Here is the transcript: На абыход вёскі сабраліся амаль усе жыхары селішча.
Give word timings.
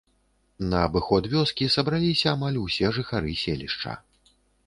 На 0.69 0.77
абыход 0.85 1.27
вёскі 1.33 1.67
сабраліся 1.75 2.27
амаль 2.33 2.59
усе 2.63 2.87
жыхары 2.97 3.37
селішча. 3.45 3.91